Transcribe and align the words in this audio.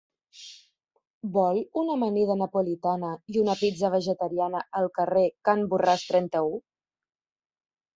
Vol 1.35 1.59
una 1.81 1.97
amanida 1.99 2.39
napolitana 2.43 3.13
i 3.35 3.39
una 3.45 3.57
pizza 3.63 3.95
vegetariana 3.99 4.67
al 4.83 4.93
carrer 5.01 5.31
Can 5.51 5.67
Borràs 5.77 6.13
trenta-u? 6.13 6.63